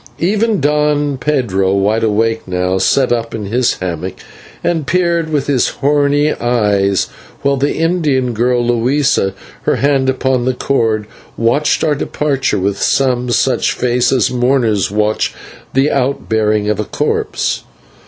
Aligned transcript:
Even 0.17 0.59
Don 0.59 1.19
Pedro, 1.19 1.73
wide 1.75 2.03
awake 2.03 2.47
now, 2.47 2.79
sat 2.79 3.11
up 3.13 3.35
in 3.35 3.45
his 3.45 3.75
hammock 3.75 4.15
and 4.63 4.87
peered 4.87 5.29
with 5.29 5.45
his 5.45 5.67
horny 5.67 6.33
eyes, 6.33 7.05
while 7.43 7.55
the 7.55 7.75
Indian 7.75 8.33
girl, 8.33 8.65
Luisa, 8.65 9.35
her 9.61 9.75
hand 9.75 10.09
upon 10.09 10.45
the 10.45 10.55
cord, 10.55 11.05
watched 11.37 11.83
our 11.83 11.93
departure 11.93 12.57
with 12.57 12.81
some 12.81 13.29
such 13.29 13.73
face 13.73 14.11
as 14.11 14.31
mourners 14.31 14.89
watch 14.89 15.35
the 15.75 15.91
out 15.91 16.27
bearing 16.27 16.67
of 16.67 16.79
a 16.79 16.85
corpse. 16.85 17.61